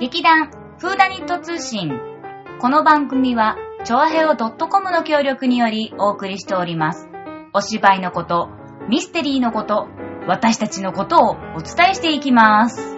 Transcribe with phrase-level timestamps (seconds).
[0.00, 1.90] 劇団フーダニット通信。
[2.60, 7.08] この番組は、チョアヘオ .com の協力によりお送りしております。
[7.52, 8.48] お芝居のこと、
[8.88, 9.88] ミステリーのこと、
[10.28, 12.97] 私たちのことをお伝えしていきます。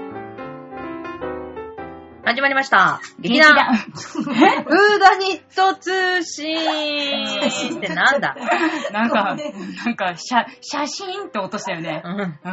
[2.31, 3.01] 始まりました。
[3.19, 3.91] 劇団、フ
[4.30, 6.57] ーダニット通信
[7.79, 8.37] ってなんだ？
[8.93, 9.37] なんか、
[9.85, 12.09] なんか、写、写真って音したよねう。
[12.09, 12.21] ん。
[12.21, 12.48] う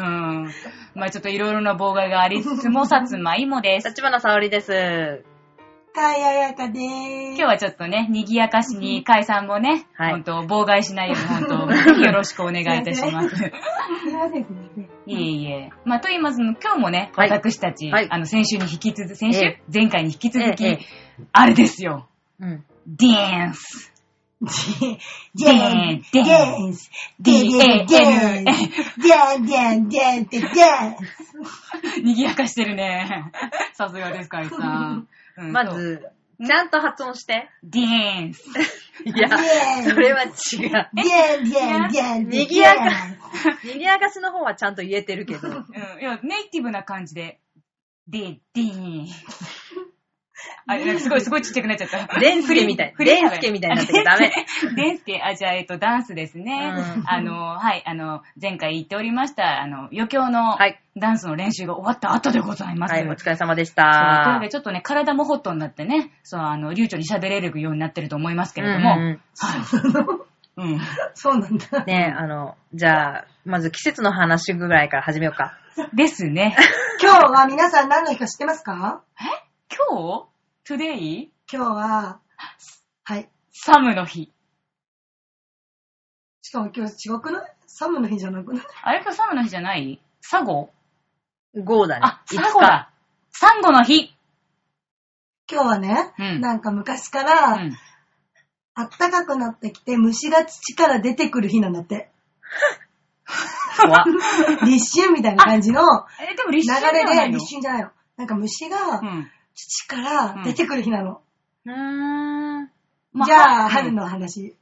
[0.45, 0.52] ん。
[0.95, 3.90] まあちょっといろいろな妨害がありつつも、さつまいもです。
[3.90, 5.23] 立花沙織です。
[5.94, 6.88] かややかでーす。
[7.30, 13.36] 今日はちょっとね、賑やかしに解散もね、はい本当妨害しないように 本当、ぜひよろしくお願いいたします。
[13.36, 13.44] す
[15.05, 15.70] いえいえ。
[15.86, 20.80] まあ、と言いますの、今日もね、はい私たち、はいあの、先週に引き続き、先週、ええ前回に引き続き、ええ
[21.34, 22.08] あれですよ。
[22.40, 22.63] うん。
[22.88, 23.91] ダンス。
[24.40, 25.54] ジェ
[25.98, 30.96] ン、ジェンス、デデデン、ジェン、ジェン、ジェンってジェン。
[32.04, 33.32] 賑やかしてるね。
[33.74, 35.07] さすがです、かいさん。
[35.38, 36.02] うんま、ず、
[36.46, 37.49] ちゃんと発音して。
[37.62, 38.43] そうダンス。
[39.05, 39.30] いや、
[39.84, 40.34] それは違う。
[40.34, 42.82] ジェン、ジェン、ジェンって賑やか、
[43.63, 45.48] 賑やかしの方はちゃんと言えてるけど。
[45.48, 47.40] うん、いや、ネイティブな感じで、
[48.07, 49.07] で、でーん。
[50.68, 52.20] あ、なんかすごい、すごいちっちゃくなっちゃった。
[52.20, 54.32] デンスケみたいデンスケみたいになってるダメ。
[54.76, 56.74] デンスケ、あ、じゃあ、えっと、ダンスですね。
[56.76, 62.94] うんあの、はい、あの、前回言っておりました、あの、余興のはいダンスの練習が終わった後でございます。
[62.94, 64.50] はい、お疲れ様でしそうこれたで。
[64.50, 70.19] ちょっとね、体もホットになってね、そう、あの、流暢に喋れるようになってると思いますけれども、うんうんはい。
[70.57, 70.81] うん。
[71.13, 71.85] そうなんだ。
[71.85, 75.56] ねえ、あの、じゃあ、まず季節の話ぐらいから始めようか。
[75.94, 76.56] ですね。
[77.01, 79.03] 今日は皆さん何の日か知ってますか？
[79.69, 80.28] 今
[80.66, 81.29] 日 ?today?
[81.51, 82.19] 今日は、
[83.03, 83.29] はい。
[83.51, 84.31] サムの日。
[86.41, 87.51] しかも今日違くない？
[87.68, 88.66] サムの日じゃなくない？
[88.84, 90.01] あれ今日サムの日じゃない？
[90.22, 90.69] サゴ
[91.56, 92.01] ？5だね。
[92.03, 92.91] あ、サゴだ。
[93.31, 94.13] サンゴの日。
[95.50, 97.72] 今日はね、うんなんか昔かうら、ん。
[98.75, 102.11] 暖かくなってきて虫が土から出てくる日なんだって。
[103.81, 104.05] 怖っ
[104.66, 105.81] 立春みたいな感じの
[106.22, 107.91] え、でも立流春ではなれで、立春じゃないの。
[108.17, 109.31] なんか虫がうん。
[109.57, 111.22] 土から出てくる日なの。
[111.66, 112.69] うーん。
[113.12, 114.56] まじゃあ、うん春の話。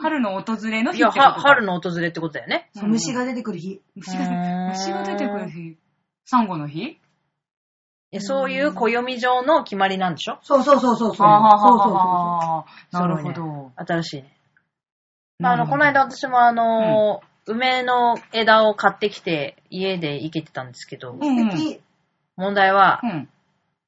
[0.00, 2.70] 春の訪れのいや、日ってことは春の訪れってことだよね。
[2.74, 3.80] そう虫が出てくる日。
[3.96, 5.76] 虫がうーん虫が出てくる日。
[6.24, 7.00] サンゴの日？
[8.12, 10.38] えそういう暦上の決まりなんでしょ？
[10.42, 11.26] そうそうそうそうそう。
[11.26, 13.72] はあはあそうそうはあそなるほど。
[13.76, 14.36] 新しいね。
[15.42, 21.18] あの、この間私もあの、梅の枝を買ってきて家で生けてたんですけど、う。
[21.20, 21.80] うん素敵。
[22.36, 23.28] 問題はう、ん。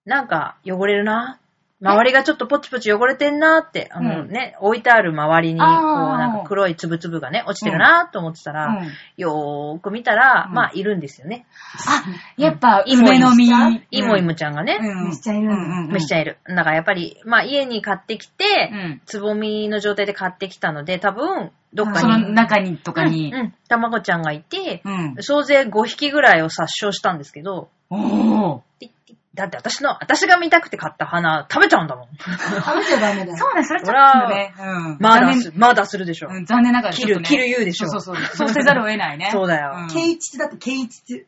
[0.04, 1.38] なんか汚れるな。
[1.82, 11.46] 周りがちょっとポチポチ汚れてんなって、あのうんね、置いてある周りに、こう、あーなんか黒いつぶつぶがね、落ちてるなと思ってたら、うんよーく見たら、うんまあ、いるんですよね。
[11.88, 12.04] あ、
[12.36, 13.82] やっぱ、イモイの実？
[13.90, 15.08] イモイモちゃんがね、うん。
[15.08, 16.36] 虫ちゃんいるんだうんうん虫ちゃんいる。
[16.46, 19.02] だからやっぱり、まあ、家に買ってきて、うん。
[19.06, 23.40] つぼみの状態で買ってきたので、多分、どっかそのに、中にとかにうん、。
[23.40, 25.16] うん卵ちゃんがいて、うん。
[25.20, 28.60] 総勢5匹ぐらいを殺傷したんですけど、おー。
[28.80, 28.92] ティッティッ
[29.34, 32.08] だって私の、私が見たくて買った花食べちゃうんだもん。
[32.18, 33.36] 食べちゃダメだよ。
[33.36, 34.54] そうね、それちょっとね。
[34.58, 34.62] う
[34.94, 34.96] ん。
[34.98, 36.28] まだす、まだするでしょ。
[36.30, 36.94] うん残念ながら。
[36.94, 38.24] 切る切る言うでしょそうそうそう。
[38.36, 39.30] そうせざるを得ないね。
[39.32, 41.26] そうだよん啓蟄だって啓蟄。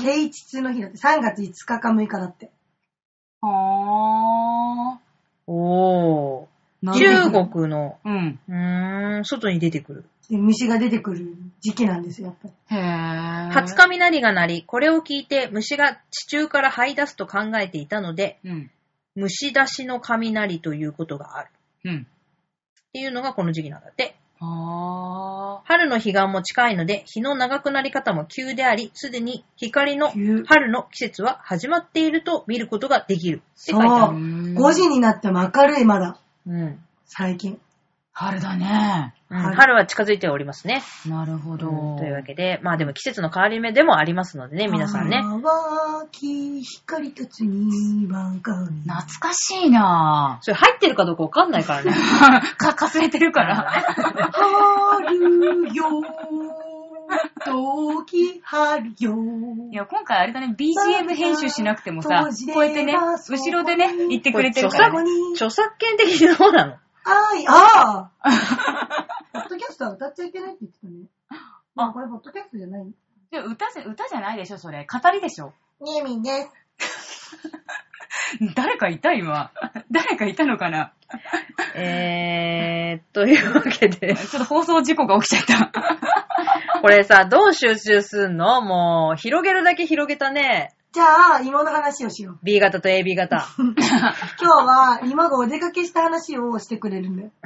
[0.00, 0.96] 啓蟄の日だって。
[0.96, 2.50] 3月5日か6日だって。
[3.42, 4.98] は
[5.46, 6.46] おー。
[6.46, 6.92] ー。
[6.92, 8.40] 中国の、うん。
[8.48, 10.04] うーん、外に出てくる。
[10.28, 12.78] で虫が出てくる時期なんですよ、やっぱり。
[12.78, 13.50] へー。
[13.50, 18.70] 初雷が鳴り、これを聞いて虫が地中から這い出すと考えていたので、うん。
[19.14, 21.50] 虫出しの雷ということがある。
[21.84, 22.06] うん。
[22.06, 24.16] っていうのがこの時期なんだって。
[24.38, 33.36] は春の彼岸も近いので、日の長くなり方も急であり、すでに光の急春の季節は始まっていると見ることができる。
[33.36, 34.18] って書いてあそる。
[34.18, 36.18] 5時になっても明るい、まだ。
[36.46, 36.78] うん。
[37.06, 37.58] 最近。
[38.12, 39.14] 春だね。
[39.28, 40.82] うん春春は近づいておりますね。
[41.04, 41.96] なるほど。
[41.98, 45.20] というわけで、まあでも季節の変わり目でもありますのでね、皆さんね。
[46.62, 48.66] 光たちにわかる。
[48.84, 51.90] 懐かしいなそれ入ってるかどうかわかんないからね。
[51.90, 52.40] ぁ。
[52.56, 53.68] か、かすれてるから。
[54.32, 55.84] 春よ、
[57.44, 59.14] 時春よ。
[59.72, 65.10] いや、今回あれだね、BGM 編集しなくてもさ、こうやってね、後ろでね、言ってくれてるから、こね。
[65.34, 66.74] 著作権的にどうなの
[67.06, 68.28] あい、ああ
[69.86, 71.06] は歌っちゃいけないって言ってたね。
[71.76, 72.86] あ、これポッドキャストじゃない
[73.30, 74.86] で歌じゃ、歌じゃないでしょ、それ。
[74.86, 75.52] 語りでしょ。
[75.80, 76.50] ねみんです。
[78.54, 79.50] 誰かいた今。
[79.90, 80.92] 誰かいたのかな
[81.74, 86.80] えー、というわけで、ちょっと放送事故が起きちゃった。
[86.80, 88.62] これさ、どう集中すんの？
[88.62, 90.75] もう、広げるだけ広げたね。
[90.92, 92.38] じゃあ、芋の話をしよう。
[92.42, 93.46] B 型と AB 型。
[93.58, 97.30] 今日は芋がお出かけした話をしてくれるんだよ。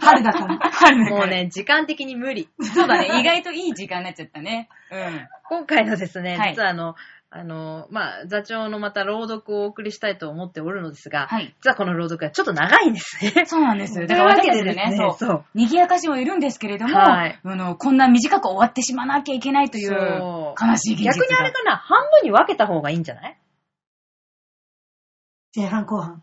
[0.00, 0.58] 春だから。
[0.70, 2.48] 春だからもうね、時間的に無理。
[2.60, 3.20] そうだね。
[3.20, 4.68] 意外といい時間になっちゃったね。
[4.90, 5.28] うん。
[5.48, 6.94] 今回のですね、はい実はあの、
[7.34, 11.54] あの、まあ、座長のまた朗読をお送りしたいと思っておるのですが、はい。
[11.62, 13.46] 実はこの朗読はちょっと長いんですね。
[13.46, 14.06] そうなんですよ。
[14.08, 15.12] というわけで私たちですね、そう。
[15.18, 15.44] そう。
[15.54, 21.14] 賑やかしもいるんですけれども、はいあの、こんな短く終わってしまわなきゃいけないというそう悲しい現実が。
[21.14, 23.38] 逆にあれかな、半分に分けた方がいいんじゃない？
[25.56, 26.22] 前半後半。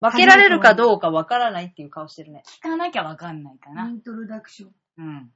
[0.00, 2.42] 分けられるかどうか分からないっていう顔してるね。
[2.60, 3.88] 聞かなきゃわかんないかな。
[3.88, 4.70] イントロダクション。
[4.98, 5.30] うん。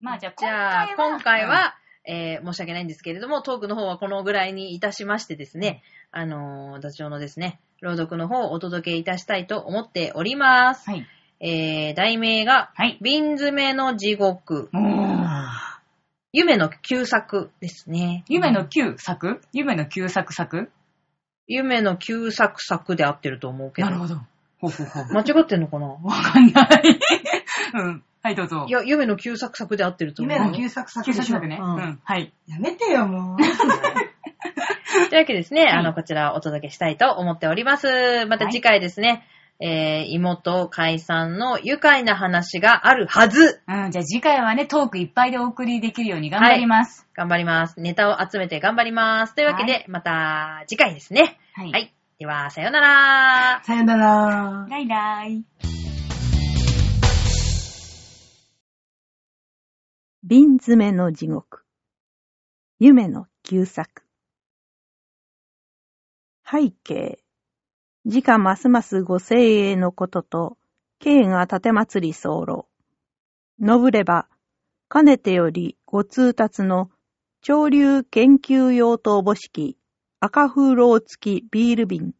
[0.00, 1.74] まあじゃあ、今回は、
[2.06, 10.90] えー申し訳ないんですけれども、トークの方はこのぐらいにいたしましてですね、あのー、座長のですね、朗読の方をお届けいたしたいと思っております。
[10.90, 11.06] はい。
[11.40, 12.98] えー、題名が、はい。
[13.02, 14.70] 瓶詰めの地獄、
[16.32, 18.24] 夢の旧作ですね。
[18.28, 19.40] 夢の旧作？
[19.52, 20.70] 夢の旧作作？
[21.46, 23.88] 夢の旧作作で合ってると思うけど。
[23.88, 24.14] なるほど。
[24.60, 25.04] ほうほうほう。
[25.12, 25.86] 間違ってんのかな？
[25.86, 26.66] わかんない。
[27.72, 28.04] うん。
[28.22, 28.64] はい、どうぞ。
[28.68, 30.34] いや、夢の旧作作で合ってると思う。
[30.34, 31.58] 夢の旧作作でしょ旧作作ね。
[31.60, 32.00] ううんん。
[32.02, 32.32] はい。
[32.46, 33.38] やめてよ、もう。
[35.10, 38.24] というわけでですね、あの、こちらお届けしたいと思っております。
[38.26, 39.26] また次回ですね、
[39.60, 43.60] えー、妹解散の愉快な話があるはず。
[43.68, 43.90] うん。
[43.90, 47.06] じゃあ次回はね、トークいっぱいでお送りできるように頑張ります。
[47.14, 47.78] 頑張ります。
[47.78, 49.34] ネタを集めて頑張ります。
[49.34, 51.38] というわけで、はまた次回ですね。
[51.52, 51.72] はい。
[51.72, 51.94] はい。
[52.18, 53.60] では、さようなら。
[53.64, 54.66] さよなら。
[54.68, 55.44] ライライ。
[60.26, 61.66] 瓶詰めの地獄。
[62.78, 64.04] 夢の旧作。
[66.50, 67.22] 背景。
[68.06, 70.56] 時価ますますご精鋭のことと、
[70.98, 72.66] 慶が立て祭り候。
[73.60, 74.26] のぶれば、
[74.88, 76.90] かねてよりご通達の
[77.42, 79.76] 潮流研究用とおぼしき
[80.20, 82.14] 赤風炉付きビール瓶。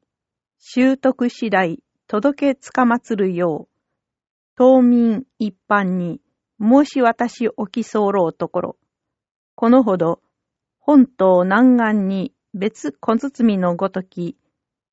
[0.58, 6.20] 習得次第届けつかまつるよう、島民一般に
[6.60, 8.76] 申し渡しおき候ところ、
[9.56, 10.20] このほど、
[10.78, 14.36] 本島南岸に別小包のごとき、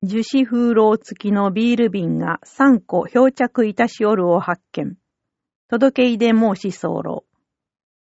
[0.03, 4.97] 樹脂風炉付きのビール瓶が3個漂着いたしおるを発見。
[5.69, 7.25] 届け出申し候。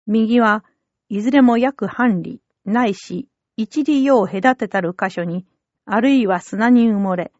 [0.07, 0.63] 右は
[1.09, 5.45] いずれも約半里、ないし一里よう隔てたる箇所に、
[5.85, 7.31] あるいは砂に埋もれ、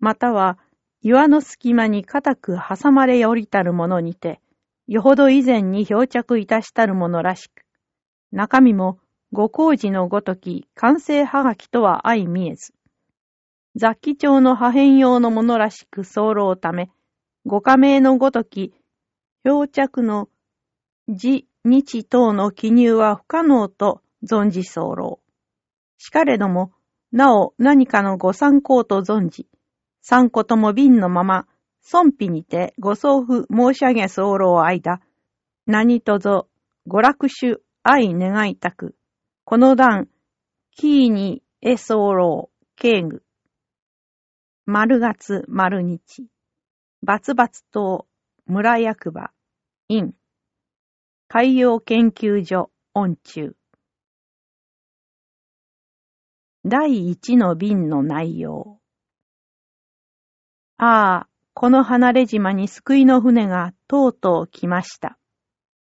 [0.00, 0.58] または
[1.02, 4.40] 岩の隙間に固く挟まれおりたるものにて、
[4.90, 7.62] よほど以前に漂着いたしたるものらしく、
[8.32, 8.98] 中身も
[9.32, 12.74] ご工事のごとき完成はがきとは相見えず、
[13.76, 16.90] 雑記帳の破片用のものらしく候ため、
[17.46, 18.74] ご加盟のごとき
[19.44, 20.28] 漂着の
[21.08, 25.20] 字、日等の記入は不可能と存じ候。
[25.98, 26.72] しかれども、
[27.12, 29.46] なお何かのご参考と存じ、
[30.02, 31.46] 三個とも瓶のまま、
[31.82, 35.00] 尊否にてご送付申し上げ候間、
[35.66, 36.48] 何とぞ
[36.86, 38.94] ご楽手愛願いたく、
[39.44, 40.08] この段、
[40.72, 43.22] キーにえ候、敬具。
[44.66, 46.26] 丸月丸日、
[47.02, 48.06] バツバツ島、
[48.46, 49.30] 村役場、
[49.88, 50.14] 院、
[51.28, 53.56] 海洋研究所、音中。
[56.64, 58.80] 第一の便の内容。
[60.76, 61.29] ああ、
[61.60, 65.18] この離れ島に救いの船がとうとう来ました。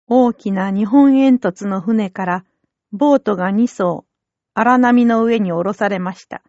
[0.07, 2.45] 大きな日本煙突の船から
[2.93, 4.05] ボートが2艘
[4.53, 6.41] 荒波の上に下ろされました。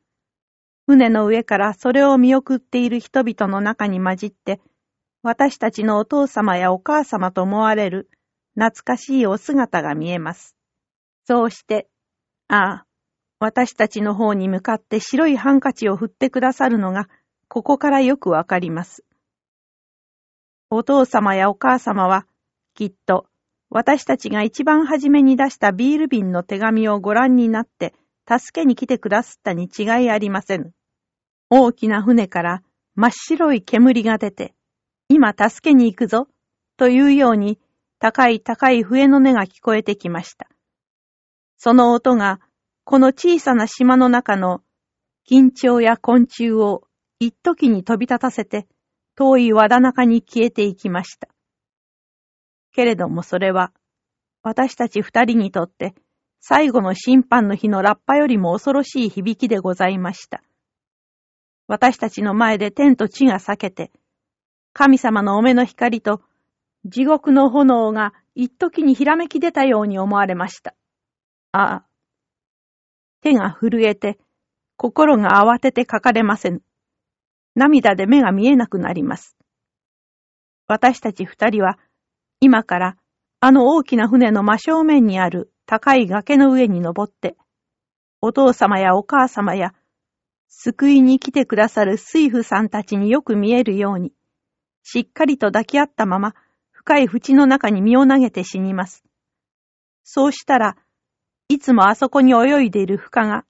[0.87, 4.61] 船の上からそれを見送っている人々の中に混じって、
[5.25, 8.09] 私たちのお父様やお母様と思われる
[8.55, 10.55] 懐かしいお姿が見えます。
[11.27, 11.89] そうして、
[12.47, 12.87] ああ、
[13.41, 17.09] 私たちの方に向かって白いハンカチを振ってくださるのが、
[17.49, 19.08] ここからよくわかります。
[20.71, 22.27] お父様やお母様は、
[22.75, 23.27] きっと、
[23.71, 27.95] 私たちが一番初めに出したビール瓶の手紙をご覧になって、
[28.29, 30.73] 助けに来てくださったに違いありません。
[31.49, 32.63] 大きな船から
[32.95, 34.55] 真っ白い煙が出て、
[35.09, 36.29] 今助けに行くぞ、
[36.77, 37.59] というように、
[37.99, 40.49] 高い高い笛の音が聞こえてきました。
[41.57, 42.41] その音が、
[42.85, 44.63] この小さな島の中の
[45.29, 46.85] 緊張や昆虫を
[47.19, 48.69] 一時に飛び立たせて、
[49.19, 51.27] 遠い和田中に消えていきました。
[52.73, 53.73] けれどもそれは、
[54.45, 55.97] 私たち二人にとって、
[56.39, 60.45] 最後の審判の日のラッパよりも恐ろしい響きでございました。
[61.67, 63.91] 私たちの前で天と地が裂けて、
[64.73, 66.23] 神様のお目の光と
[66.87, 70.77] 地獄の炎が一時にひらめき出たように思われました。
[71.51, 71.85] ああ、
[73.23, 74.17] 手が震えて、
[74.77, 76.63] 心が慌てて書かれませぬ。
[77.59, 79.37] 涙で目が見えなくなります。
[80.69, 81.79] 私たち二人は、
[82.41, 82.97] 今から
[83.41, 87.37] あの大きな船の真正面にある高い崖の上に登って、
[88.21, 89.75] お父様やお母様や、
[90.49, 94.12] 救いに来てくださる水夫さんたちによく見えるように、
[94.83, 96.35] しっかりと抱き合ったまま、
[96.73, 99.05] 深い淵の中に身を投げて死にます。
[100.03, 100.77] そうしたら、
[101.49, 103.45] いつもあそこに泳いでいる深が、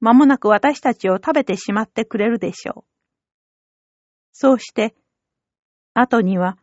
[0.00, 2.95] 間もなく私たちを食べてしまってくれるでしょう。
[4.38, 4.94] そうして、
[5.94, 6.58] 後には、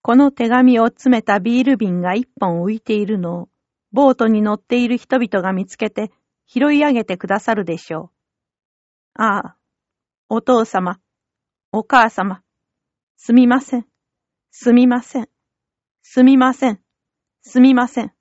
[0.00, 3.48] この手紙を詰めたビール瓶が一本浮いているのを、
[3.92, 6.10] ボートに乗っている人々が見つけて
[6.46, 8.10] 拾い上げてくださるでしょ
[9.18, 9.22] う。
[9.22, 9.56] ああ、
[10.30, 10.98] お父様、
[11.72, 12.40] お母様、
[13.18, 13.86] すみません、
[14.50, 15.28] すみません、
[16.00, 16.80] すみません、
[17.42, 18.14] すみません。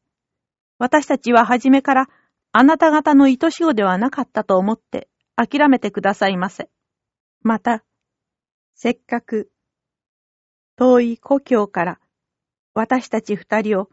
[0.78, 2.10] 私たちは初めから
[2.52, 6.70] あなた方の愛し子ではなかったと思って諦めてくださいませ。
[7.44, 7.86] また、
[8.76, 9.52] せっかく
[10.76, 12.00] 遠い故郷から
[12.74, 13.90] 私たち二人を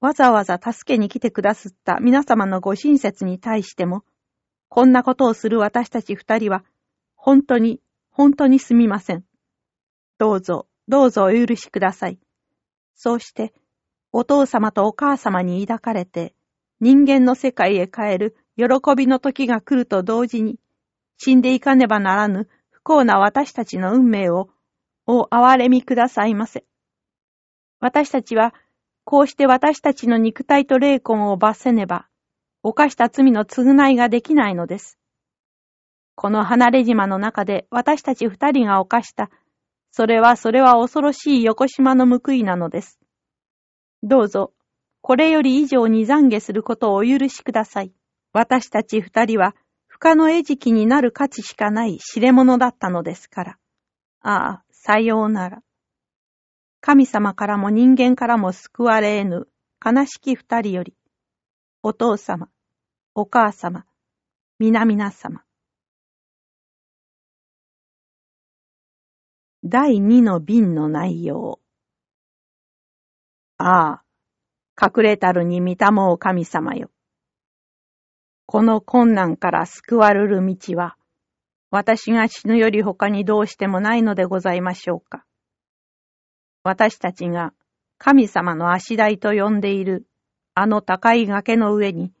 [0.00, 4.02] わざわざ助けに来てくださった皆様のご親切に対しても、
[4.70, 6.64] こんなことをする私たち二人は、
[7.16, 9.24] 本当に、本当にすみません。
[10.16, 12.18] どうぞ、どうぞお許しください。
[12.94, 13.52] そうして、
[14.10, 16.34] お父様とお母様に抱かれて、
[16.80, 20.58] 人間の世界へ帰る喜びの時が来ると同時に、
[21.18, 22.48] 死んでいかねばならぬ
[22.82, 24.48] 不幸な私たちの運命を、
[25.06, 26.64] お憐れみくださいませ。
[27.78, 28.54] 私たちは、
[29.04, 32.06] こうして私たちの肉体と霊魂を罰せねば、
[32.62, 34.98] 犯した罪の償いができないのです。
[36.14, 39.30] この離れ島の中で私たち二人が犯した、
[39.90, 42.98] それはそれは恐ろしい横島の報いなのです。
[44.02, 44.52] どうぞ、
[45.02, 47.92] これより以上に懺悔することをお許しください。
[48.32, 49.54] 私たち二人は、
[50.00, 53.58] 不可の餌食になる価値しかない知れ者だったのですから。
[54.22, 55.62] ああ、さようなら。
[56.80, 59.46] 神様からも人間からも救われぬ
[59.84, 60.94] 悲しき二人より、
[61.82, 62.48] お父様、
[63.14, 63.84] お母様、
[64.58, 65.44] 皆々様。
[69.62, 71.60] 第二の瓶の内容。
[73.58, 74.04] ああ、
[74.80, 76.90] 隠れたるに見たもう神様よ。
[78.52, 80.96] この困難から救われる道は、
[81.70, 85.24] 私が死ぬより他にどうしてもないのでございましょうか。
[86.64, 87.52] 私たちが
[87.96, 90.04] 神様の足台と呼んでいる
[90.52, 92.12] あの高い崖の上に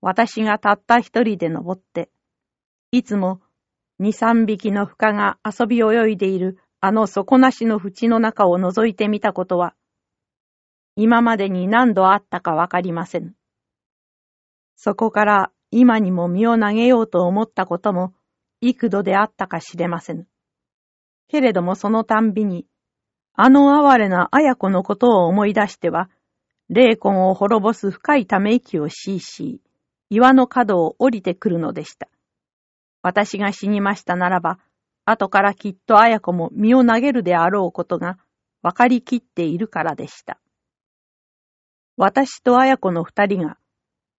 [0.00, 2.10] 私がたった一人で登って、
[2.92, 3.40] いつも
[3.98, 9.74] 二三匹の深が遊び泳いでいるあの底なしの淵の中を覗いてみたことは、
[10.94, 13.34] 今までに何度あったかわかりません。
[14.76, 18.14] そこから今にも身を投げようと思ったことも
[18.60, 20.28] 幾度であったか知れません。
[21.26, 22.66] けれどもそのたんびに
[23.34, 26.10] あの哀れな綾子のことを思い出しては、
[26.68, 29.62] 霊魂を滅ぼす深いため息をしいし、
[30.10, 32.08] 岩の角を降りてくるのでした。
[33.00, 34.58] 私が死にましたならば、
[35.04, 38.18] 後からきっと綾子も身を投げるであろうことが
[38.62, 40.38] 分かりきっているからでした。
[41.96, 43.56] 私と綾子の二人が、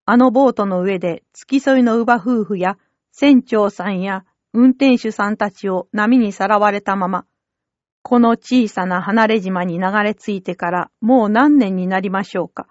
[0.05, 2.77] あのボートの上で付き添いの乳母夫婦や
[3.11, 7.25] 船長さんや運転手さんたちを波にさらわれたまま、
[8.01, 12.67] この小さな離れ島に流れ着いてからもう何年になりましょうか。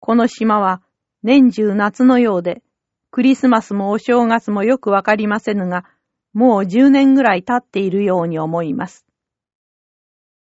[0.00, 0.82] この島は
[1.22, 2.62] 年中夏のようで、
[3.10, 5.84] クリスマスもお正月もよくわかりませぬが、
[6.32, 9.06] もう十年ぐらい経っているように思います。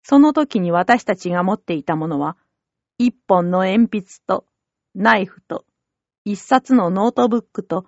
[0.03, 2.37] その時に私たちが持っていたものは、
[2.97, 4.45] 一本の鉛筆と、
[4.95, 5.65] ナイフと、
[6.23, 7.85] 一冊のノートブックと、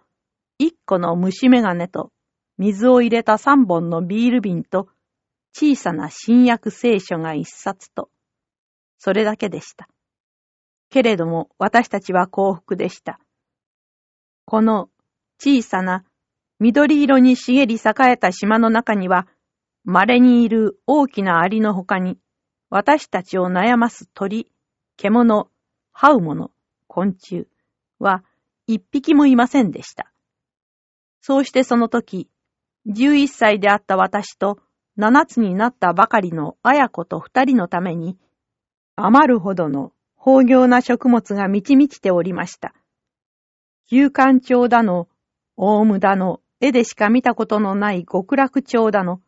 [0.57, 2.11] 一個の虫眼鏡と、
[2.57, 4.89] 水を入れた三本のビール瓶と、
[5.53, 8.09] 小さな新約聖書が一冊と、
[8.99, 9.87] それだけでした。
[10.89, 13.19] けれども私たちは幸福でした。
[14.45, 14.89] この
[15.39, 16.05] 小さな
[16.59, 19.27] 緑色に茂り栄えた島の中には、
[19.83, 22.19] 稀にいる大きなアリの他に、
[22.69, 24.51] 私たちを悩ます鳥、
[24.97, 25.49] 獣、
[25.95, 26.51] 這う者、
[26.97, 27.45] 昆虫
[27.99, 28.23] は
[28.65, 30.11] 一匹もいませんでした。
[31.21, 32.27] そうしてその時、
[32.87, 34.57] 十一歳であった私と
[34.95, 38.17] 七つになったばかりの綾子と二人のために、
[38.95, 42.73] 余るほどの豊穣な食物が満ち満ちておりました。
[43.91, 45.07] 休館町だの、
[45.55, 49.21] 大無だの、絵でしか見たことのない極楽町だの、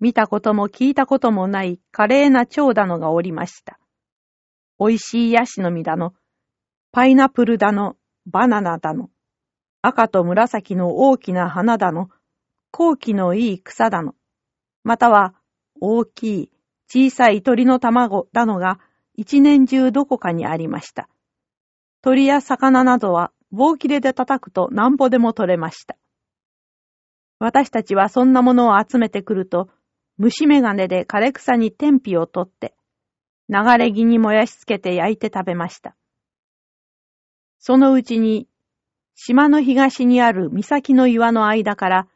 [0.00, 3.78] 見たことも聞いたこともない華麗な蝶だのがおりました。
[4.78, 6.14] 美味しいヤシの実だの、
[6.92, 9.10] パイナップルだの、バナナだの、
[9.80, 12.10] 赤と紫の大きな花だの、
[12.72, 14.16] 高貴のいい草だの、
[14.82, 15.34] または
[15.80, 16.52] 大きい
[16.88, 18.80] 小さい鳥の卵だのが
[19.14, 21.08] 一年中どこかにありました。
[22.02, 25.96] 鳥や魚などは棒切れで叩くとなんぼでも取れました。
[27.38, 29.68] 私たちはそんなものを集めてくると、
[30.18, 32.74] 虫眼鏡で枯れ草に天日を取って、
[33.48, 35.96] 流れ木に燃やしつけて焼いて食べました。
[37.60, 38.48] そのうちに、
[39.14, 42.08] 島の東にある岬の岩の間から、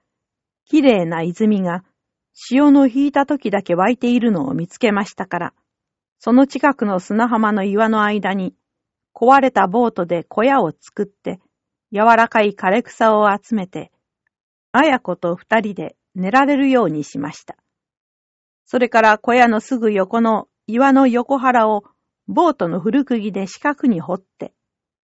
[0.64, 1.84] きれいな泉が
[2.32, 5.54] 潮の引いた時だけ湧いているのを見つけましたから、
[6.18, 8.54] その近くの砂浜の岩の間に、
[9.14, 11.40] 壊れたボートで小屋を作って、
[11.92, 13.92] 柔らかい枯れ草を集めて、
[14.72, 17.56] あや子と二人で寝られるようにしました。
[18.64, 21.84] それから小屋のすぐ横の岩の横腹を
[22.28, 24.54] ボートの古釘で四角に掘って、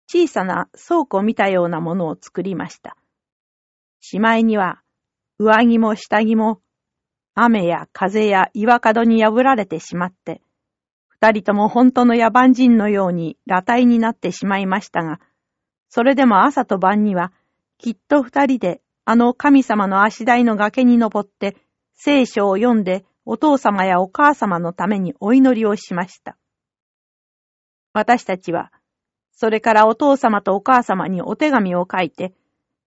[0.09, 2.97] 小さな倉庫見たようなものを作りました。
[4.01, 4.83] しまいには、
[5.39, 6.61] 上着も下着も
[7.35, 10.41] 雨や風や岩角に破られてしまって、
[11.09, 15.21] 二人とも本当の野蛮人のように裸体になってしまいましたが、
[15.89, 17.33] それでも朝と晩には、
[17.79, 21.57] きっと二人であの神様の足台の崖に登って、
[21.95, 26.37] 聖書を読んでお父様やお母様のためにお祈りをしました。
[27.93, 28.73] 私たちは、
[29.37, 32.33] それからお父様とお母様にお手紙を書いて、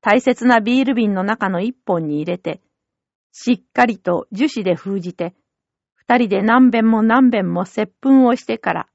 [0.02, 2.60] 大切なビール瓶の中の一本に入れて、
[3.32, 5.36] しっかりと樹脂で封じて、
[5.94, 8.88] 二人で何遍も何遍も接吻をしてから、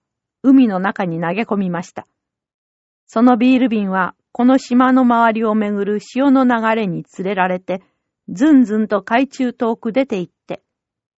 [0.43, 2.09] 海の中に投げ込みました。
[3.07, 7.83] そのビール瓶は、この島の周りをめぐる潮の流れに連れられて、
[8.29, 10.65] ずんずんと海中遠く出て行って、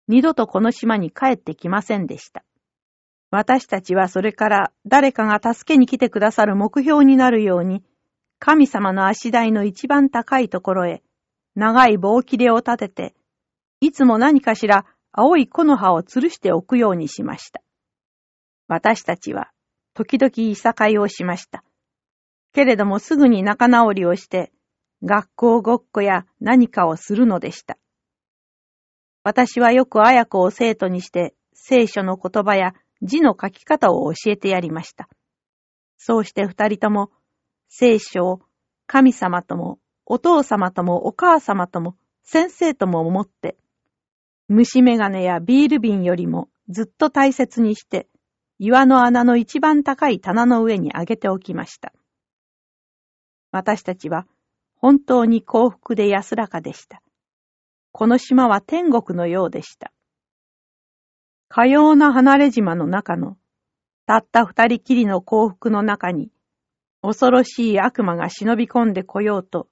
[0.07, 2.45] 二度とこの島に帰ってきませんでした。
[3.31, 7.83] 私たちはそれから誰かが助けに来てくださる目標になるように、
[8.39, 11.03] 神様の足台の一番高いところへ、
[11.55, 13.15] 長い棒切れを立てて、
[13.81, 17.63] いつも何かしら青い木の葉を吊るしておくようにしました。
[18.69, 19.51] 私たちは、
[19.95, 21.65] 時々いさかいをしました。
[22.53, 24.53] けれどもすぐに仲直りをして、
[25.03, 27.77] 学校ごっこや何かをするのでした。
[29.25, 35.09] 私はよく綾子を生徒にして、聖書の言葉や字の書き方を教えてやりました。
[35.99, 37.11] そうして二人とも、
[37.69, 38.41] 聖書を
[38.87, 43.57] 神様ともお父様ともお母様とも先生とも思って、
[44.49, 48.09] 虫眼鏡やビール瓶よりもずっと大切にして、
[48.59, 51.93] 岩の穴の一番高い棚の上に上げておきました。
[53.51, 54.27] 私たちは
[54.77, 57.03] 本当に幸福で安らかでした。
[57.93, 59.93] この島は天国のようでした。
[61.49, 63.37] かような離れ島の中の、
[64.07, 66.31] たった二人きりの幸福の中に、
[67.03, 69.69] 恐ろしい悪魔が忍び込んでこようと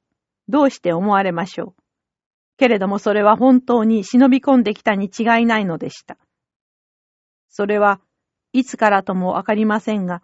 [0.49, 1.83] どうして思われましょう。
[2.57, 6.17] けれどもそれは本当に忍び込んできたに違いないのでした。
[7.49, 8.01] それは
[8.53, 10.23] いつからともわかりませんが、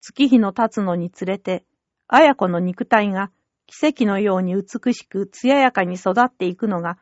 [0.00, 1.64] 月日の経つのにつれて、
[2.08, 3.30] 綾子の肉体が
[3.66, 6.98] 奇跡のように美しく艶やかに育っていくのが、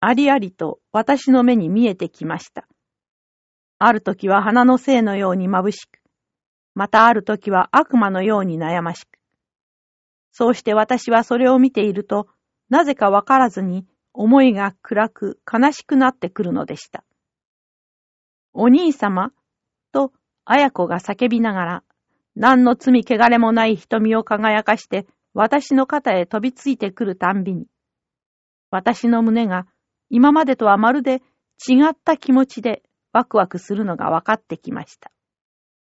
[0.00, 2.66] ありありと私の目に見えてきました。
[3.84, 5.98] ある時は花の精のように眩しく、
[6.74, 9.18] またある時は悪魔のように悩ましく、
[10.30, 12.28] そうして私はそれを見ていると、
[12.70, 17.02] なぜかわからずに思いが暗く悲しくなってくるのでした。
[18.52, 19.32] お兄様
[19.90, 20.12] と
[20.44, 21.82] 綾子が叫びながら、
[22.36, 27.66] 何の罪汚れもない瞳を輝かして私の肩へ飛びついてくるたんびに、
[28.70, 29.66] 私の胸が
[30.08, 31.20] 今までとはまるで
[31.68, 35.10] 違った気持ちでワクワクするのが分かってきました。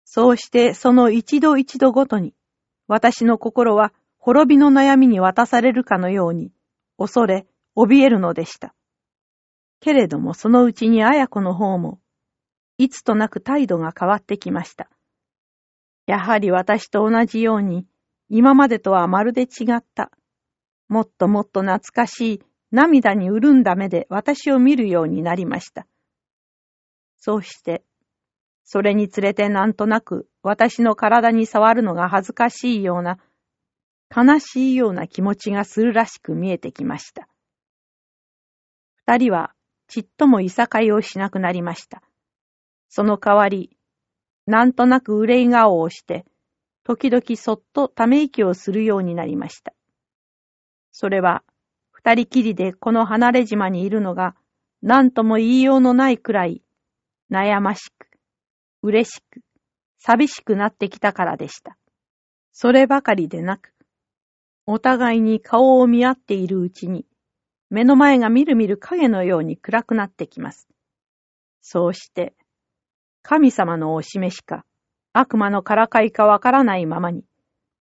[0.04, 2.34] そうしてその一度一度ごとに、
[2.88, 6.52] 私の心は滅びの悩みに渡されるかのように、
[6.98, 8.74] 恐れ、怯えるのでした。
[9.80, 12.00] けれどもそのうちに綾子の方も、
[12.78, 14.88] いつとなく態度が変わってきました。
[16.06, 17.86] やはり私と同じように、
[18.28, 20.10] 今までとはまるで違った。
[20.88, 25.86] もっともっと懐かしい涙に潤んだ目で私を見るようになりました。
[27.26, 27.82] そうして、
[28.62, 33.18] それにつれてなんとなく私の体に触るのが恥ずかしいような
[34.16, 37.26] 悲しいような気持ちがするらしく見えてきました。
[38.94, 39.54] 二人は
[39.88, 42.00] ちっともいさかいをしなくなりました。
[42.88, 43.76] その代わり、
[44.46, 46.26] なんとなく憂い顔をして、
[46.84, 49.74] 時々そっとため息をするようになりました。
[50.92, 51.42] それは、
[51.90, 54.36] 二人きりでこの離れ島にいるのが、
[54.80, 56.62] 何とも言いようのないくらい、
[57.30, 58.08] 悩ましく、
[58.82, 59.40] 嬉しく、
[59.98, 61.76] 寂しくなってきたからでした。
[62.52, 63.72] そればかりでなく、
[64.66, 67.06] お互いに顔を見合っているうちに、
[67.70, 70.68] 目の前がみるみる影のように暗くなってきます。
[71.60, 72.34] そうして、
[73.22, 74.64] 神様のお示しか、
[75.12, 77.24] 悪魔のからかいかわからないままに、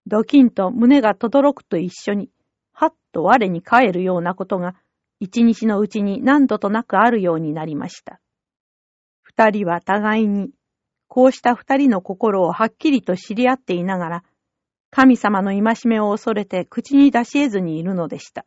[0.07, 2.29] ドキンと胸が轟くと一緒に、
[2.73, 4.75] はっと我に帰るようなことが、
[5.19, 8.19] 一日のうちに何度となくあるようになりました。
[9.37, 10.51] 二人は互いに、
[11.09, 14.23] こうした二人の心をはっきりと知り合っていながら、
[14.91, 18.45] 神様の戒めを恐れて口に出し得ずにいるのでした。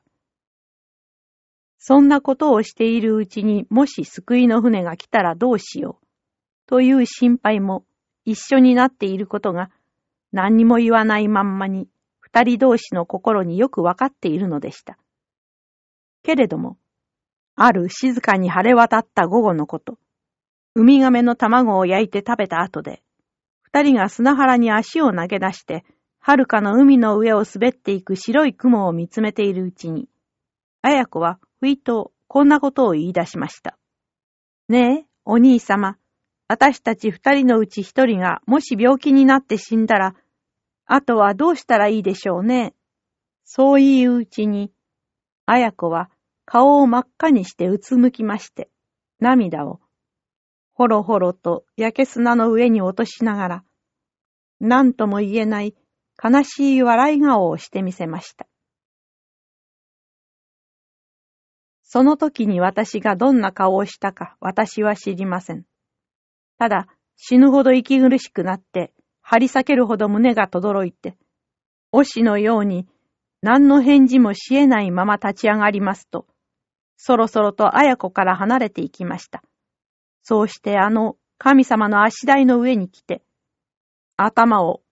[1.79, 6.07] そんなことをしているうちにもし救いの船が来たらどうしよう、
[6.67, 7.85] という心配も
[8.25, 9.71] 一緒になっていることが
[10.33, 11.87] 何にも言わないまんまに
[12.19, 14.97] 二人同士の心によくわかっているのでした。
[16.23, 16.79] けれども、
[17.57, 19.99] ある静かに晴れ渡った午後のこと、
[20.79, 23.03] ウミガメの卵を焼いて食べた後で、
[23.63, 25.85] 二人が砂原に足を投げ出して、
[26.21, 30.09] 遥かの海の上を滑っていく白い雲を見つめているうちに、
[30.81, 33.77] 綾子はふいとこんなことを言い出しました。
[34.69, 35.97] ねえ、お兄様、
[36.47, 40.15] 私たち二人のうち一人がもし病気になって死んだら、
[40.87, 42.73] あとはどうしたらいいでしょうね。
[43.45, 44.71] そういううちに、
[45.45, 46.09] 綾子は
[46.45, 48.71] 顔を真っ赤にしてうつむきまして、
[49.19, 49.81] 涙を、
[50.79, 53.65] ほろほろと焼け砂の上に落としながら、
[54.61, 55.75] 何とも言えない
[56.23, 58.47] 悲しい笑い顔をしてみせました。
[61.83, 65.65] その時に私がどんな顔をしたか私は知りません。
[66.61, 66.87] ただ、
[67.17, 71.17] 死ぬほど息苦しくなって、張り裂けるほど胸が轟いて、
[71.93, 72.87] 推しのように
[73.43, 76.29] 何の返事もしえないまま立ち上がりますと、
[76.97, 79.43] そろそろと綾子から離れていきました。
[80.23, 83.23] そうしてあの神様の足台の上に来て、
[84.17, 84.83] 頭を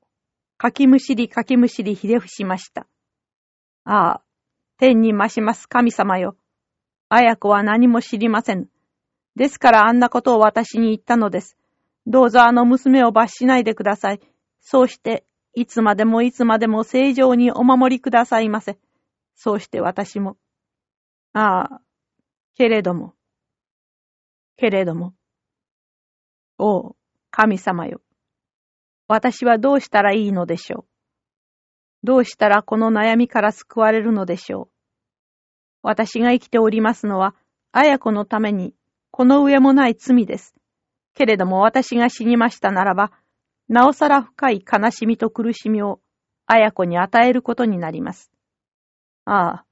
[0.59, 2.87] かきむしりかきむしりひれ伏しました。
[3.85, 4.23] ああ、
[4.79, 6.37] 天に増します神様よ。
[7.09, 8.69] 綾子は何も知りません。
[9.37, 11.57] ですからあんなことを私に言ったのです。
[12.07, 14.21] どうぞあの娘を罰しないでください。
[14.61, 18.79] そうして、いつまでもいつまでも正常にお守りくださいませ。
[19.35, 20.37] そうして私も。
[21.33, 21.81] ああ、
[22.55, 23.16] けれども。
[24.57, 25.15] けれども。
[26.59, 26.97] おう、
[27.31, 28.01] 神様よ。
[29.09, 30.87] 私はどうしたらいいのでしょう。
[32.03, 34.69] どうしたらこの悩みから救われるのでしょう。
[35.83, 37.35] 私が生きておりますのは、
[37.73, 38.75] 綾子のために、
[39.11, 40.55] この上もない罪です。
[41.15, 43.13] けれども私が死にましたならば、
[43.69, 46.01] なおさら深い悲しみと苦しみを、
[46.47, 48.31] 綾子に与えることになります。
[49.25, 49.65] ああ、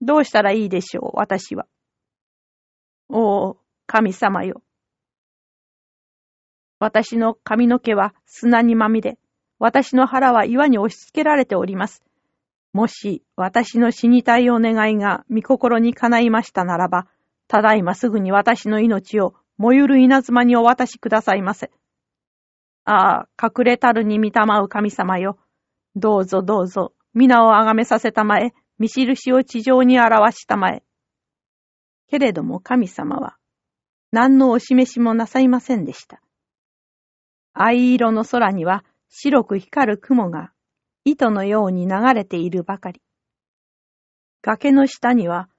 [0.00, 1.66] どうしたらいいでしょう、私は。
[3.08, 4.62] おお、神様よ。
[6.78, 9.18] 私の髪の毛は砂にまみれ、
[9.58, 12.02] 私の腹は岩に押し付けられております。
[12.72, 17.06] もし私の死にたいお願いが御心にかないましたならば、
[17.48, 21.70] ただいますぐに私の命を燃ゆる稲妻にお渡しくださいませ。
[22.84, 25.38] ああ、隠れたるに見たまう神様よ。
[25.94, 30.82] どうぞどうぞ、皆をあがめさせたまえ、見印を地上に表したまえ。
[32.08, 33.38] けれども神様は、
[34.16, 36.22] 何のお示しもなさいませんでした。
[37.52, 40.52] 藍色の空には白く光る雲が
[41.04, 43.02] 糸のように流れているばかり。
[44.40, 45.50] 崖の下には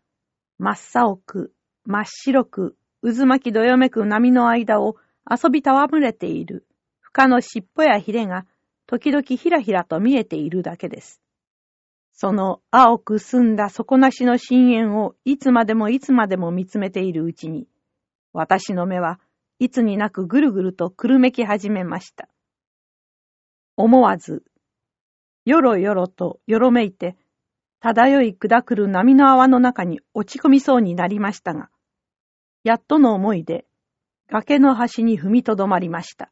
[0.58, 1.54] 真っ青く、
[1.86, 4.96] 真っ白く、渦巻きどよめく波の間を
[5.30, 6.66] 遊び戯れている
[7.00, 8.48] 深の尻尾やヒレが
[8.88, 11.22] 時々ひらひらと見えているだけです。
[12.12, 17.68] その青く澄んだ底なしの深淵をいつまでもいつまでも見つめているうちに、
[18.38, 19.20] 私の目は
[19.58, 22.30] いつになくぐるぐるとくるめき始めました。
[23.76, 24.44] 思わず、
[25.44, 27.18] よろよろとよろめいて、
[27.80, 31.72] 漂い砕くる波の泡の中に落ち込みそうになりましたが、
[32.64, 33.66] やっとの思いで
[34.30, 36.32] 崖の端に踏みとどまりました。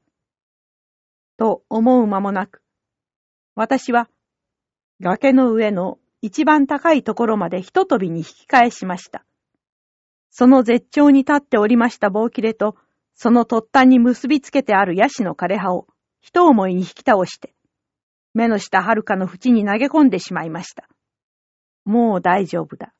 [1.38, 2.62] と思う間もなく、
[3.56, 4.10] 私は
[5.02, 9.26] 崖の上の一番高いところまでひと飛びに引き返しました。
[10.38, 12.76] その絶頂に立っておりました棒切れと
[13.13, 15.88] その突端に結びつけてあるヤシの枯れ葉を
[16.19, 17.54] 一思いに引き倒して、
[18.34, 20.89] 目の下遥かの縁に投げ込んでしまいました。
[21.86, 22.93] もう大丈夫だ。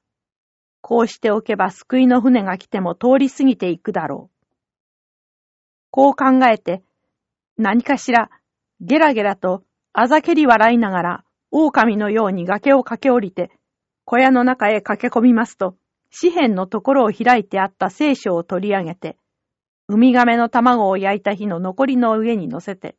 [0.80, 4.46] こうしておけば救いの船が来ても通り過ぎていくだろう。
[5.92, 6.84] こう考えて、
[7.58, 8.30] 何かしら、
[8.80, 13.52] ゲラゲラとあざけり笑いながら、狼のように崖を駆け下りて、
[14.06, 15.76] 小屋の中へ駆け込みますと、
[16.18, 19.18] 紙辺のところを開いてあった聖書を取り上げて、
[19.90, 22.96] ウミガメの卵を焼いた日の残りの上に乗せて、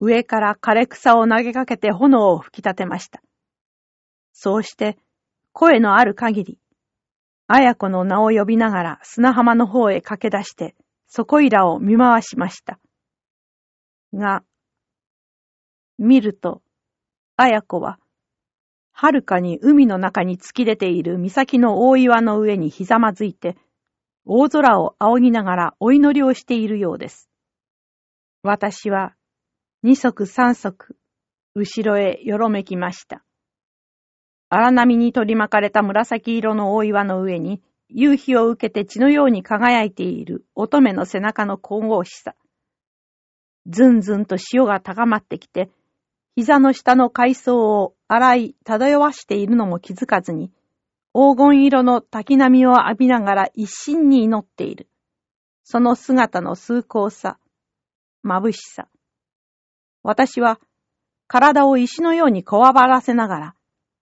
[0.00, 3.22] 上から枯れ草を投げかけて炎を吹き立てました。
[4.32, 4.98] そうして、
[5.52, 6.58] 声のある限り、
[7.46, 10.74] 綾子の名を呼びながら砂浜の方へ駆け出して、
[11.06, 12.80] そこいらを見回しました。
[14.12, 14.42] が、
[15.98, 16.62] 見ると、
[17.36, 17.98] 綾子は、
[18.92, 23.56] はるかに海の中に突き出ている岬の大岩の上にひざまずいて、
[24.24, 27.28] 大空を仰ぎながらお祈りをしているようです。
[28.42, 29.14] 私は、
[29.82, 30.96] 二足三足、
[31.54, 33.24] 後ろへよろめきました。
[34.48, 42.34] 荒波に取り巻かれた紫色の大岩の上に、夕日を受けて血のように輝いている乙女の背中の神々しさ。
[43.66, 45.70] ずんずんと潮が高まってきて、
[46.34, 50.50] 膝の下の海藻を洗い漂わしているのも気づかずに、
[51.14, 54.88] 黄金色の滝波を浴びながら一心に祈っている。
[55.62, 57.38] その姿の崇高さ、
[58.24, 58.88] 眩しさ。
[60.02, 60.58] 私は
[61.26, 63.54] 体を石のようにこわばらせながら、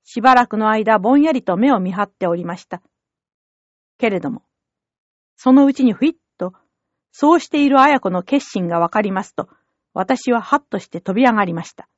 [0.04, 2.80] しばらくの間ぼんやりと目を見張っておりました。
[3.98, 4.42] けれども、
[5.36, 6.52] そのうちにふいっと、
[7.10, 9.48] そうしている綾子の決心がわかりますと、
[9.94, 11.88] 私はハッとして飛び上がりました。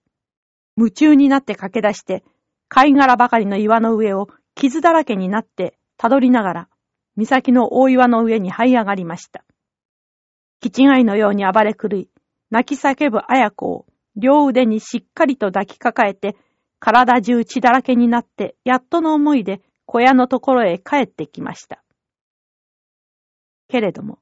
[0.77, 2.25] 夢中になって駆け出して、
[2.69, 6.69] 貝殻ばかりの岩の上を傷だらけになってたどりながら、
[7.17, 9.45] 岬の大岩の上に這い上がりました。
[10.61, 12.09] 気違いのように暴れ狂い、
[12.51, 16.37] 泣き叫ぶ綾子を両腕にしっかりと抱きかかえて、
[16.79, 21.83] 体中血だらけになって、やっとの思いで小屋のところへ帰ってきました。
[23.69, 24.19] けれども、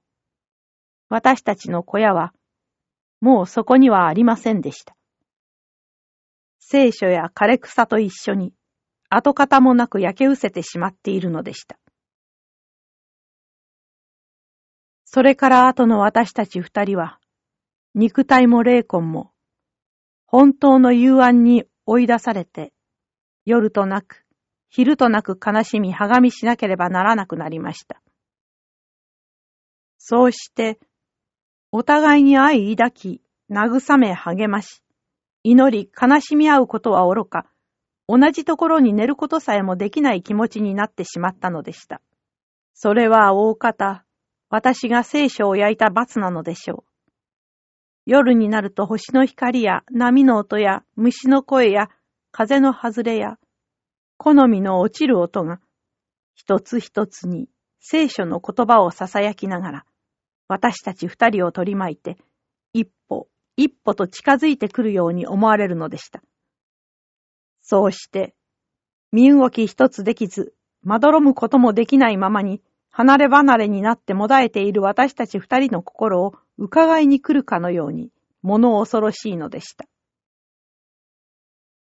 [1.09, 2.33] 私たちの小屋は、
[3.21, 4.97] もうそこにはありませんでした。
[6.61, 8.55] 聖書や枯れ草と一緒に、
[9.09, 11.79] 跡形もなく焼け失せてしまっているのでした。
[15.05, 17.19] それから後の私たち二人は、
[17.95, 19.33] 肉体も霊魂も、
[20.27, 22.73] 本当の幽暗に追い出されて、
[23.45, 24.25] 夜となく、
[24.69, 28.01] 昼となく悲しみ、はがみしなければならなくなりました。
[29.99, 30.79] そうして、
[31.73, 34.85] お互いに愛抱き、慰め励まし、
[35.43, 37.47] 祈り悲しみ合うことは愚か、
[38.09, 42.01] 同じところに寝ることさえもできない気持ちになってしまったのでした。
[42.75, 44.05] それは大方、
[44.49, 46.91] 私が聖書を焼いた罰なのでしょう。
[48.07, 51.91] 夜になると星の光や波の音や虫の声や
[52.33, 53.39] 風の外れや
[54.17, 55.61] 好みの落ちる音が
[56.35, 57.49] 一つ一つに
[57.81, 59.85] 聖書の言葉を囁きながら
[60.49, 62.17] 私たち二人を取り巻いて
[63.61, 66.23] 一歩と近づいてくるように思われるのでした。
[67.61, 68.35] そうして
[69.13, 79.85] 身動き一つできずまどろむこともできないままに離れ離れになってもだえている私たち二人の心を伺いに来るかのように物恐ろしいのでした。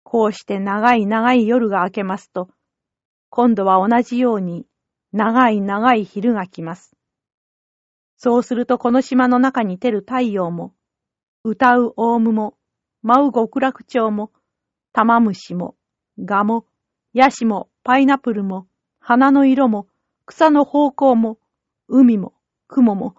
[0.03, 2.49] こうして長い長い夜が明けますと、
[3.29, 4.65] 今度は同じように
[5.13, 6.97] 長い長い昼が来ます。
[8.17, 10.73] そうするとこの島の中に照る太陽も、
[11.49, 12.55] 歌うオウムも、
[13.03, 14.33] 舞う極楽鳥も、
[14.93, 15.77] 玉虫も、
[16.19, 16.67] ガも、
[17.13, 18.67] ヤシも、パイナップルも、
[18.99, 19.87] 花の色も、
[20.25, 21.39] 草の方向も、
[21.87, 22.33] 海も、
[22.67, 23.15] 雲も、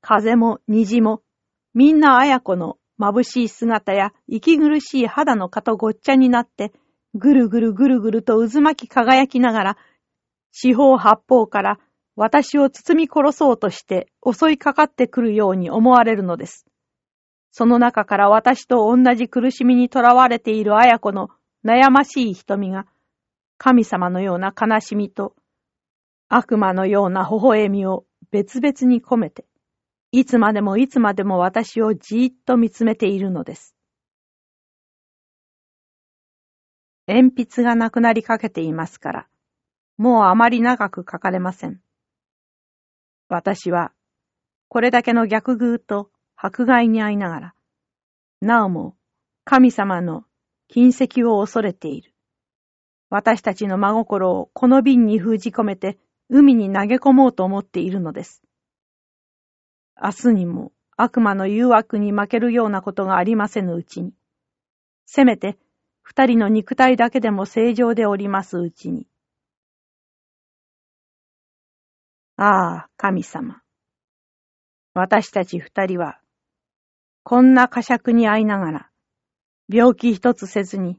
[0.00, 1.22] 風も虹も、
[1.72, 6.72] みんな綾子の眩しい姿や息苦しい肌の蚊とごっちゃになって、
[7.14, 9.76] ぐるぐるぐるぐると渦巻き輝きながら、
[10.50, 11.78] 四方八方から
[12.16, 16.67] 私を包み殺そうとして襲いかかってくるように思われるのです。
[17.58, 21.28] その中から私と同じ苦しみにとらわれている綾子の
[21.66, 22.86] 悩ましい瞳が、
[23.56, 25.34] 神様のような悲しみと
[26.28, 29.44] 悪魔のような微笑みを別々に込めて、
[30.12, 33.74] いつまでもいつまでも私をじーっと見つめているのです。
[37.08, 39.26] 鉛筆がなくなりかけていますから、
[39.96, 41.80] もうあまり長く書かれません。
[43.28, 43.90] 私は、
[44.68, 47.54] これだけの逆偶と迫害に遭いながら、
[48.40, 48.96] なおも
[49.44, 50.24] 神様の
[50.68, 52.14] 金石を恐れている。
[53.10, 55.98] 私たちの真心をこの瓶に封じ込めて、
[56.28, 58.42] 海に投げ込もうと思っているのです。
[60.00, 64.12] 明日にも悪魔の誘惑に負けるようなことがありませぬうちに、
[65.06, 65.58] せめて
[66.02, 69.08] 二人の肉体だけでも正常でおりますうちに。
[72.36, 73.60] ああ、神様。
[74.94, 76.20] 私たち二人は、
[77.30, 78.90] こんな呵責に遭いながら、
[79.68, 80.98] 病気一つせずに、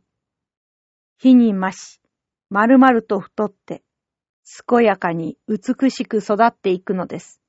[1.18, 2.00] 火に増し、
[2.52, 3.82] 丸々と太って、
[4.68, 7.42] 健やかに美しく育っていくのです。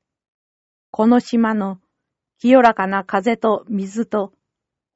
[0.91, 1.79] この島の
[2.39, 4.33] 清らかな風と水と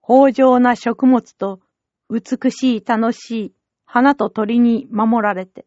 [0.08, 1.60] 豊穣な食物と
[2.08, 5.66] 美しい楽しい花と鳥に守られて。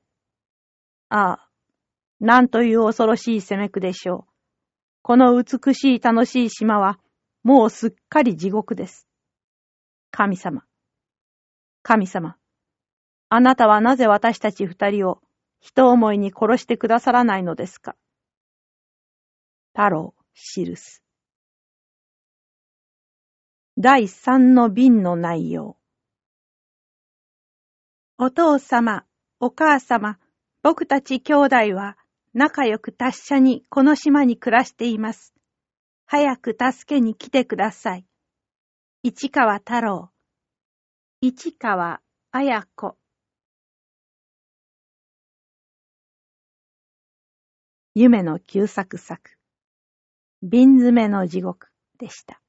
[1.09, 1.49] ああ、
[2.19, 4.33] なんという恐ろしい攻めくでしょう。
[5.03, 6.97] この美しい楽しい島は、
[7.43, 9.07] もうすっかり地獄です。
[10.11, 10.63] 神様。
[11.83, 12.37] 神様。
[13.29, 15.21] あなたはなぜ私たち二人を
[15.59, 17.95] 人思いに殺してくださらないのですか？
[19.73, 21.03] 太郎、記す。
[23.77, 25.77] 第三の瓶の内容。
[28.17, 29.05] お父様、
[29.39, 30.17] お母様、
[30.63, 31.95] 僕たち兄弟は
[32.33, 35.33] 仲良く達者にこの島に暮らしています。
[36.09, 38.05] 早く助けに来てください。
[39.03, 40.09] 市川太郎。
[41.19, 41.99] 市川
[42.31, 42.97] 綾子。
[47.93, 49.31] 夢の旧作作。
[50.41, 51.67] 瓶詰めの地獄
[51.99, 52.41] でした。